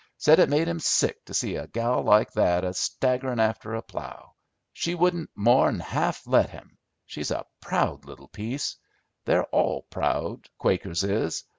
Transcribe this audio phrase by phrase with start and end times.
[0.17, 3.83] Said it made him sick to see a gal like that a staggerin' after a
[3.83, 4.33] plough.
[4.73, 6.79] She wouldn't more 'n half let him.
[7.05, 8.77] She's a proud little piece.
[9.25, 11.43] They're all proud, Quakers is.